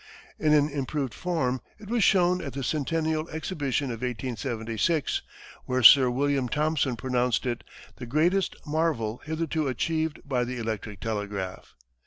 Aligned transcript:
In 0.39 0.51
an 0.55 0.67
improved 0.67 1.13
form, 1.13 1.61
it 1.77 1.87
was 1.87 2.03
shown 2.03 2.41
at 2.41 2.53
the 2.53 2.63
Centennial 2.63 3.29
exhibition 3.29 3.91
of 3.91 4.01
1876, 4.01 5.21
where 5.65 5.83
Sir 5.83 6.09
William 6.09 6.49
Thomson 6.49 6.95
pronounced 6.95 7.45
it 7.45 7.63
"the 7.97 8.07
greatest 8.07 8.55
marvel 8.65 9.21
hitherto 9.25 9.67
achieved 9.67 10.19
by 10.25 10.43
the 10.43 10.57
electric 10.57 11.01
telegraph." 11.01 11.75